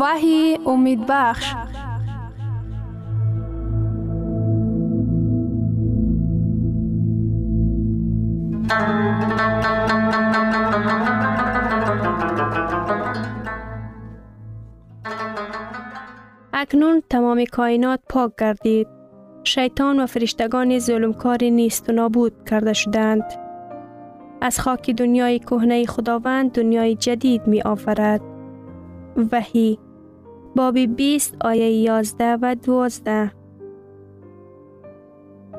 وحی 0.00 0.58
امید 0.66 1.06
بخش 1.08 1.54
اکنون 16.52 17.02
تمام 17.10 17.44
کائنات 17.44 18.00
پاک 18.08 18.32
گردید. 18.38 18.86
شیطان 19.44 20.00
و 20.00 20.06
فرشتگان 20.06 20.78
ظلمکار 20.78 21.44
نیست 21.44 21.88
و 21.88 21.92
نابود 21.92 22.32
کرده 22.50 22.72
شدند. 22.72 23.24
از 24.40 24.60
خاک 24.60 24.90
دنیای 24.90 25.38
کهنه 25.38 25.86
خداوند 25.86 26.52
دنیای 26.52 26.94
جدید 26.94 27.46
می 27.46 27.62
آفرد. 27.62 28.20
وحی 29.32 29.78
باب 30.56 30.78
20 30.78 31.36
آیه 31.40 31.70
11 31.70 32.38
و 32.42 32.54
12 32.54 33.32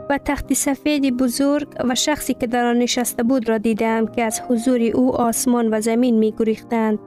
و 0.10 0.18
تخت 0.18 0.54
سفید 0.54 1.18
بزرگ 1.18 1.68
و 1.90 1.96
شخصی 1.96 2.34
که 2.34 2.48
در 2.48 2.66
آن 2.66 2.78
نشسته 2.78 3.24
بود 3.24 3.50
را 3.50 3.58
دیدم 3.58 4.08
که 4.08 4.24
از 4.24 4.42
حضور 4.50 4.82
او 4.82 5.16
آسمان 5.16 5.74
و 5.74 5.82
زمین 5.82 6.20
می 6.20 6.34
گریختند 6.40 7.00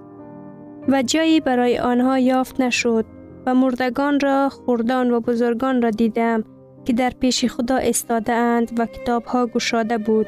و 0.89 1.03
جایی 1.03 1.41
برای 1.41 1.79
آنها 1.79 2.19
یافت 2.19 2.61
نشد 2.61 3.05
و 3.47 3.55
مردگان 3.55 4.21
را 4.21 4.49
خوردان 4.49 5.11
و 5.11 5.21
بزرگان 5.21 5.83
را 5.83 5.91
دیدم 5.91 6.45
که 6.85 6.93
در 6.93 7.11
پیش 7.11 7.45
خدا 7.45 7.77
استاده 7.77 8.33
اند 8.33 8.81
و 8.81 8.87
کتاب 8.87 9.25
ها 9.25 9.47
گشاده 9.47 9.99
بود 9.99 10.27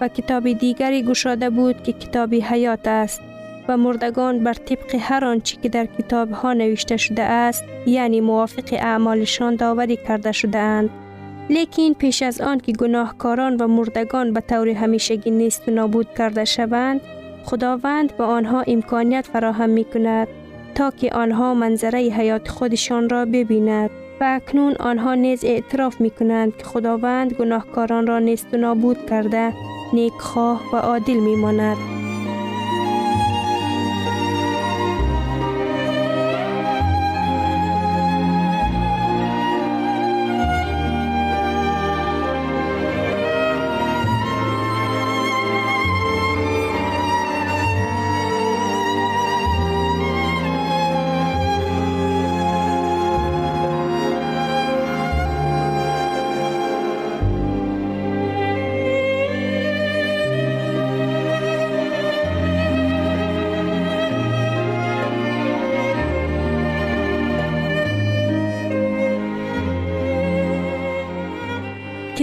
و 0.00 0.08
کتاب 0.08 0.52
دیگری 0.52 1.02
گشاده 1.02 1.50
بود 1.50 1.82
که 1.82 1.92
کتابی 1.92 2.40
حیات 2.40 2.88
است. 2.88 3.20
و 3.68 3.76
مردگان 3.76 4.44
بر 4.44 4.54
طبق 4.54 4.94
هر 4.98 5.24
آنچه 5.24 5.56
که 5.62 5.68
در 5.68 5.86
کتاب 5.86 6.30
ها 6.30 6.52
نوشته 6.52 6.96
شده 6.96 7.22
است 7.22 7.64
یعنی 7.86 8.20
موافق 8.20 8.72
اعمالشان 8.72 9.56
داوری 9.56 9.96
کرده 9.96 10.32
شده 10.32 10.58
اند 10.58 10.90
لیکن 11.50 11.92
پیش 11.92 12.22
از 12.22 12.40
آن 12.40 12.60
که 12.60 12.72
گناهکاران 12.72 13.56
و 13.56 13.68
مردگان 13.68 14.32
به 14.32 14.40
طور 14.40 14.68
همیشگی 14.68 15.30
نیست 15.30 15.68
و 15.68 15.70
نابود 15.70 16.06
کرده 16.18 16.44
شوند 16.44 17.00
خداوند 17.44 18.16
به 18.16 18.24
آنها 18.24 18.64
امکانیت 18.66 19.26
فراهم 19.32 19.70
می 19.70 19.84
کند 19.84 20.28
تا 20.74 20.90
که 20.90 21.10
آنها 21.10 21.54
منظره 21.54 21.98
حیات 21.98 22.48
خودشان 22.48 23.08
را 23.08 23.24
ببیند 23.24 23.90
و 24.20 24.24
اکنون 24.24 24.74
آنها 24.80 25.14
نیز 25.14 25.44
اعتراف 25.44 26.00
می 26.00 26.10
کنند 26.10 26.56
که 26.56 26.64
خداوند 26.64 27.32
گناهکاران 27.32 28.06
را 28.06 28.18
نیست 28.18 28.46
و 28.52 28.56
نابود 28.56 29.06
کرده 29.06 29.52
نیکخواه 29.92 30.62
و 30.72 30.76
عادل 30.76 31.14
می 31.14 31.36
ماند. 31.36 32.03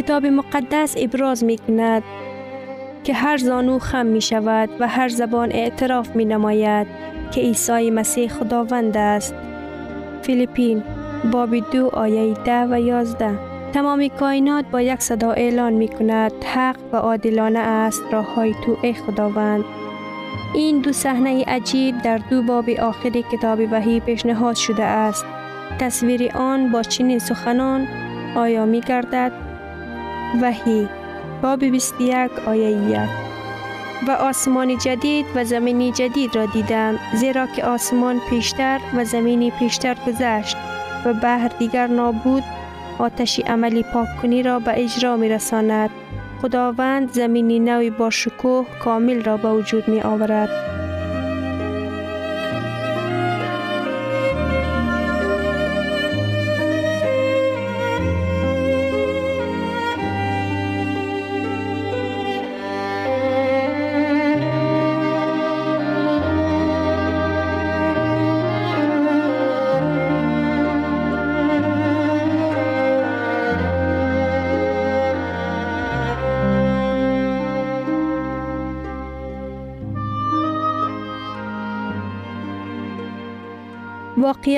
کتاب 0.02 0.26
مقدس 0.26 0.96
ابراز 0.98 1.44
می 1.44 1.58
کند 1.58 2.04
که 3.04 3.14
هر 3.14 3.38
زانو 3.38 3.80
خم 3.80 4.06
می 4.06 4.22
شود 4.22 4.70
و 4.80 4.88
هر 4.88 5.10
زبان 5.10 5.52
اعتراف 5.52 6.16
می 6.16 6.26
نماید 6.26 6.88
که 7.32 7.42
عیسی 7.42 7.92
مسیح 7.92 8.28
خداوند 8.28 8.98
است. 8.98 9.36
فیلیپین 10.22 10.84
باب 11.32 11.72
دو 11.72 11.90
آیه 11.94 12.34
ده 12.34 12.66
و 12.66 12.82
یازده 12.82 13.40
تمام 13.74 14.08
کائنات 14.08 14.66
با 14.72 14.82
یک 14.82 15.02
صدا 15.02 15.32
اعلان 15.32 15.74
می 15.74 15.88
کند 15.88 16.32
حق 16.44 16.78
و 16.94 16.96
عادلانه 16.96 17.60
است 17.60 18.04
راه 18.12 18.36
های 18.36 18.56
تو 18.66 18.78
ای 18.82 18.94
خداوند. 18.94 19.64
این 20.56 20.80
دو 20.80 20.92
صحنه 20.92 21.44
عجیب 21.44 22.02
در 22.02 22.18
دو 22.18 22.42
باب 22.42 22.70
آخری 22.70 23.26
کتاب 23.32 23.60
وحی 23.72 24.00
پیشنهاد 24.00 24.56
شده 24.56 24.84
است. 24.84 25.26
تصویر 25.80 26.32
آن 26.36 26.72
با 26.72 26.84
چنین 26.84 27.20
سخنان 27.20 27.88
آیا 28.36 28.66
می 28.66 28.82
گردد 28.82 29.51
وحی 30.42 30.90
باب 31.42 31.60
21 31.60 32.32
آیه 32.48 32.70
1 32.70 33.00
و 34.08 34.12
آسمان 34.12 34.78
جدید 34.78 35.26
و 35.36 35.44
زمینی 35.44 35.92
جدید 35.92 36.36
را 36.36 36.46
دیدم 36.46 37.00
زیرا 37.14 37.48
که 37.48 37.66
آسمان 37.66 38.20
پیشتر 38.30 38.80
و 38.96 39.06
زمینی 39.06 39.52
پیشتر 39.52 39.98
گذشت 40.08 40.58
و 41.06 41.14
بحر 41.14 41.48
دیگر 41.60 41.88
نابود 41.88 42.44
آتش 43.00 43.40
عملی 43.40 43.84
پاک 43.84 44.08
کنی 44.22 44.44
را 44.44 44.60
به 44.60 44.84
اجرا 44.84 45.18
می 45.18 45.30
رساند 45.30 45.90
خداوند 46.42 47.12
زمینی 47.12 47.60
نوی 47.60 47.90
با 47.90 48.10
شکوه 48.10 48.66
کامل 48.80 49.24
را 49.24 49.38
به 49.38 49.52
وجود 49.52 49.88
می 49.88 50.02
آورد 50.02 50.71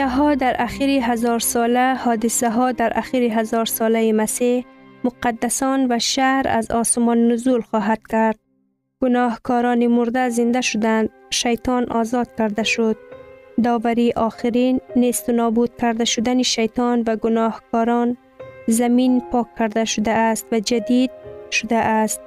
واقعه 0.04 0.16
ها 0.16 0.36
در 0.36 0.56
اخیر 0.60 0.90
هزار 0.90 1.40
ساله 1.40 1.96
حادثه 1.96 2.50
ها 2.50 2.72
در 2.72 2.92
اخیر 2.96 3.24
هزار 3.24 3.66
ساله 3.66 4.14
مسیح 4.14 4.66
مقدسان 5.04 5.88
و 5.90 6.00
شهر 6.00 6.46
از 6.50 6.72
آسمان 6.72 7.28
نزول 7.28 7.62
خواهد 7.62 8.00
کرد. 8.10 8.40
گناهکاران 9.02 9.88
مرده 9.88 10.30
زنده 10.30 10.62
شدند. 10.62 11.10
شیطان 11.30 11.92
آزاد 11.92 12.28
کرده 12.38 12.64
شد. 12.64 12.98
داوری 13.64 14.12
آخرین 14.12 14.82
نیست 14.96 15.30
و 15.30 15.32
نابود 15.32 15.78
کرده 15.82 16.06
شدن 16.06 16.42
شیطان 16.42 17.04
و 17.08 17.16
گناهکاران 17.16 18.18
زمین 18.68 19.22
پاک 19.32 19.48
کرده 19.60 19.86
شده 19.86 20.12
است 20.12 20.48
و 20.52 20.60
جدید 20.60 21.12
شده 21.52 21.76
است. 21.76 22.22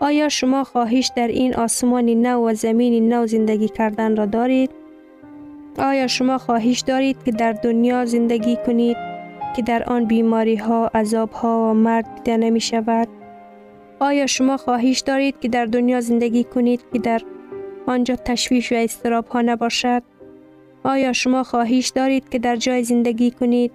آیا 0.00 0.28
شما 0.28 0.64
خواهش 0.64 1.10
در 1.16 1.28
این 1.28 1.54
آسمان 1.54 2.04
نو 2.10 2.48
و 2.48 2.54
زمین 2.54 3.14
نو 3.14 3.26
زندگی 3.26 3.68
کردن 3.68 4.16
را 4.16 4.26
دارید؟ 4.26 4.83
آیا 5.78 6.06
شما 6.06 6.38
خواهش 6.38 6.80
دارید 6.80 7.16
که 7.24 7.32
در 7.32 7.52
دنیا 7.52 8.04
زندگی 8.04 8.56
کنید 8.66 8.96
که 9.56 9.62
در 9.62 9.84
آن 9.84 10.04
بیماری 10.04 10.56
ها، 10.56 10.90
عذاب 10.94 11.32
ها 11.32 11.70
و 11.70 11.74
مرد 11.74 12.14
دیده 12.14 12.36
نمی 12.36 12.60
شود؟ 12.60 13.08
آیا 14.00 14.26
شما 14.26 14.56
خواهش 14.56 15.00
دارید 15.00 15.40
که 15.40 15.48
در 15.48 15.64
دنیا 15.64 16.00
زندگی 16.00 16.44
کنید 16.44 16.80
که 16.92 16.98
در 16.98 17.22
آنجا 17.86 18.16
تشویش 18.16 18.72
و 18.72 18.74
استراب 18.74 19.26
ها 19.26 19.42
نباشد؟ 19.42 20.02
آیا 20.84 21.12
شما 21.12 21.42
خواهش 21.42 21.88
دارید 21.88 22.28
که 22.28 22.38
در 22.38 22.56
جای 22.56 22.84
زندگی 22.84 23.30
کنید 23.30 23.72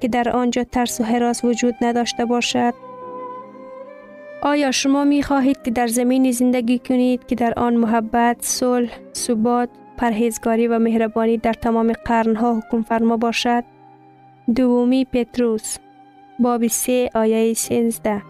که 0.00 0.08
در 0.08 0.28
آنجا 0.28 0.64
ترس 0.64 1.00
و 1.00 1.04
حراس 1.04 1.44
وجود 1.44 1.74
نداشته 1.80 2.24
باشد؟ 2.24 2.74
آیا 4.42 4.70
شما 4.70 5.04
می 5.04 5.22
خواهید 5.22 5.62
که 5.62 5.70
در 5.70 5.86
زمین 5.86 6.30
زندگی 6.30 6.78
کنید 6.78 7.26
که 7.26 7.34
در 7.34 7.52
آن 7.56 7.76
محبت، 7.76 8.36
صلح، 8.40 8.90
ثبات، 9.14 9.68
پرهیزگاری 10.00 10.66
و 10.66 10.78
مهربانی 10.78 11.38
در 11.38 11.52
تمام 11.52 11.92
قرنها 11.92 12.58
حکم 12.58 12.82
فرما 12.82 13.16
باشد؟ 13.16 13.64
دومی 14.56 15.04
پتروس 15.04 15.76
باب 16.38 16.66
سه 16.66 17.10
آیه 17.14 17.54
سینزده 17.54 18.22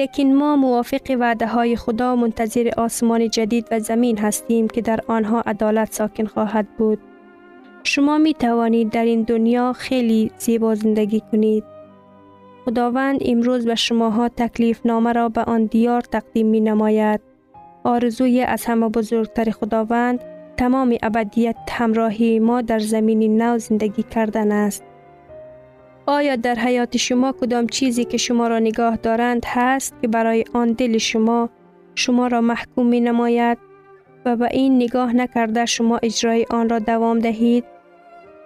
لیکن 0.00 0.32
ما 0.32 0.56
موافق 0.56 1.16
وعده 1.20 1.46
های 1.46 1.76
خدا 1.76 2.16
منتظر 2.16 2.70
آسمان 2.76 3.30
جدید 3.30 3.68
و 3.70 3.80
زمین 3.80 4.18
هستیم 4.18 4.68
که 4.68 4.80
در 4.80 5.00
آنها 5.08 5.40
عدالت 5.40 5.92
ساکن 5.92 6.24
خواهد 6.24 6.66
بود. 6.78 6.98
شما 7.84 8.18
می 8.18 8.34
توانید 8.34 8.90
در 8.90 9.04
این 9.04 9.22
دنیا 9.22 9.72
خیلی 9.72 10.30
زیبا 10.38 10.74
زندگی 10.74 11.22
کنید. 11.32 11.64
خداوند 12.64 13.20
امروز 13.24 13.66
به 13.66 13.74
شماها 13.74 14.28
تکلیف 14.28 14.86
نامه 14.86 15.12
را 15.12 15.28
به 15.28 15.42
آن 15.42 15.64
دیار 15.64 16.00
تقدیم 16.00 16.46
می 16.46 16.60
نماید. 16.60 17.20
آرزوی 17.84 18.40
از 18.40 18.64
همه 18.64 18.88
بزرگتر 18.88 19.50
خداوند 19.50 20.20
تمام 20.56 20.96
ابدیت 21.02 21.56
همراهی 21.70 22.38
ما 22.38 22.62
در 22.62 22.78
زمین 22.78 23.42
نو 23.42 23.58
زندگی 23.58 24.02
کردن 24.02 24.52
است. 24.52 24.89
آیا 26.10 26.36
در 26.36 26.54
حیات 26.54 26.96
شما 26.96 27.32
کدام 27.32 27.66
چیزی 27.66 28.04
که 28.04 28.16
شما 28.16 28.48
را 28.48 28.58
نگاه 28.58 28.96
دارند 28.96 29.42
هست 29.46 29.94
که 30.02 30.08
برای 30.08 30.44
آن 30.52 30.72
دل 30.72 30.98
شما 30.98 31.50
شما 31.94 32.26
را 32.26 32.40
محکوم 32.40 32.86
می 32.86 33.00
نماید 33.00 33.58
و 34.24 34.36
به 34.36 34.48
این 34.50 34.76
نگاه 34.82 35.16
نکرده 35.16 35.66
شما 35.66 35.98
اجرای 36.02 36.46
آن 36.50 36.68
را 36.68 36.78
دوام 36.78 37.18
دهید؟ 37.18 37.64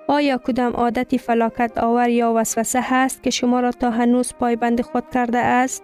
آیا 0.09 0.39
کدام 0.39 0.73
عادت 0.73 1.17
فلاکت 1.17 1.79
آور 1.79 2.09
یا 2.09 2.33
وسوسه 2.37 2.81
هست 2.83 3.23
که 3.23 3.31
شما 3.31 3.61
را 3.61 3.71
تا 3.71 3.91
هنوز 3.91 4.33
پایبند 4.41 4.81
خود 4.81 5.05
کرده 5.15 5.39
است؟ 5.39 5.83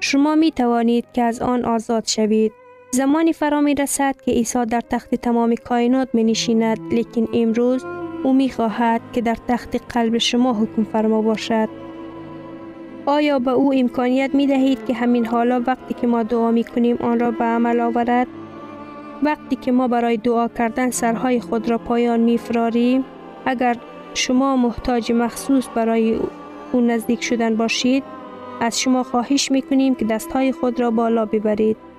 شما 0.00 0.34
می 0.34 0.50
توانید 0.50 1.04
که 1.12 1.22
از 1.22 1.42
آن 1.42 1.64
آزاد 1.64 2.06
شوید. 2.06 2.52
زمانی 2.90 3.32
فرا 3.32 3.60
می 3.60 3.74
رسد 3.74 4.16
که 4.24 4.32
عیسی 4.32 4.64
در 4.64 4.80
تخت 4.80 5.14
تمام 5.14 5.54
کائنات 5.54 6.08
می 6.12 6.24
نشیند 6.24 6.78
لیکن 6.92 7.26
امروز 7.34 7.84
او 8.22 8.32
می 8.32 8.50
خواهد 8.50 9.00
که 9.12 9.20
در 9.20 9.36
تخت 9.48 9.94
قلب 9.94 10.18
شما 10.18 10.52
حکم 10.52 10.84
فرما 10.84 11.22
باشد. 11.22 11.68
آیا 13.06 13.38
به 13.38 13.50
او 13.50 13.72
امکانیت 13.74 14.34
می 14.34 14.46
دهید 14.46 14.86
که 14.86 14.94
همین 14.94 15.26
حالا 15.26 15.62
وقتی 15.66 15.94
که 15.94 16.06
ما 16.06 16.22
دعا 16.22 16.50
می 16.50 16.64
کنیم 16.64 16.96
آن 17.00 17.20
را 17.20 17.30
به 17.30 17.44
عمل 17.44 17.80
آورد؟ 17.80 18.26
وقتی 19.22 19.56
که 19.56 19.72
ما 19.72 19.88
برای 19.88 20.16
دعا 20.16 20.48
کردن 20.48 20.90
سرهای 20.90 21.40
خود 21.40 21.70
را 21.70 21.78
پایان 21.78 22.20
می 22.20 22.38
فراریم، 22.38 23.04
اگر 23.46 23.76
شما 24.14 24.56
محتاج 24.56 25.12
مخصوص 25.12 25.68
برای 25.74 26.20
او 26.72 26.80
نزدیک 26.80 27.22
شدن 27.22 27.56
باشید، 27.56 28.04
از 28.60 28.80
شما 28.80 29.02
خواهش 29.02 29.50
می 29.50 29.62
کنیم 29.62 29.94
که 29.94 30.04
دستهای 30.04 30.52
خود 30.52 30.80
را 30.80 30.90
بالا 30.90 31.26
ببرید. 31.26 31.89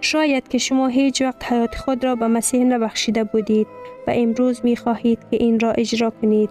شاید 0.00 0.48
که 0.48 0.58
شما 0.58 0.86
هیچ 0.86 1.22
وقت 1.22 1.52
حیات 1.52 1.74
خود 1.74 2.04
را 2.04 2.14
به 2.14 2.28
مسیح 2.28 2.64
نبخشیده 2.64 3.24
بودید 3.24 3.66
و 4.06 4.12
امروز 4.14 4.60
می 4.64 4.76
خواهید 4.76 5.18
که 5.30 5.36
این 5.36 5.60
را 5.60 5.72
اجرا 5.72 6.10
کنید. 6.10 6.50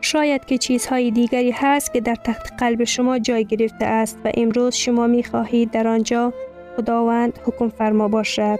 شاید 0.00 0.44
که 0.44 0.58
چیزهای 0.58 1.10
دیگری 1.10 1.50
هست 1.50 1.92
که 1.92 2.00
در 2.00 2.14
تخت 2.14 2.52
قلب 2.58 2.84
شما 2.84 3.18
جای 3.18 3.44
گرفته 3.44 3.86
است 3.86 4.18
و 4.24 4.30
امروز 4.34 4.74
شما 4.74 5.06
می 5.06 5.24
خواهید 5.24 5.70
در 5.70 5.88
آنجا 5.88 6.32
خداوند 6.76 7.38
حکم 7.44 7.68
فرما 7.68 8.08
باشد. 8.08 8.58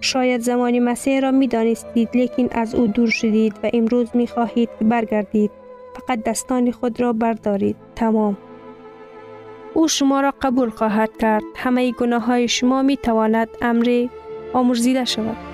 شاید 0.00 0.40
زمانی 0.40 0.80
مسیح 0.80 1.20
را 1.20 1.30
می 1.30 1.48
دانستید 1.48 2.08
لیکن 2.14 2.48
از 2.52 2.74
او 2.74 2.86
دور 2.86 3.10
شدید 3.10 3.54
و 3.62 3.70
امروز 3.72 4.08
می 4.14 4.26
خواهید 4.26 4.68
برگردید. 4.80 5.50
فقط 5.94 6.22
دستان 6.22 6.70
خود 6.70 7.00
را 7.00 7.12
بردارید. 7.12 7.76
تمام. 7.96 8.36
او 9.74 9.88
شما 9.88 10.20
را 10.20 10.34
قبول 10.42 10.70
خواهد 10.70 11.16
کرد. 11.16 11.42
همه 11.56 11.92
گناه 11.92 12.24
های 12.24 12.48
شما 12.48 12.82
می 12.82 12.96
تواند 12.96 13.48
امر 13.62 14.06
آمرزیده 14.52 15.04
شود. 15.04 15.53